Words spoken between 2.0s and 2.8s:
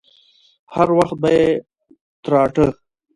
تراټه.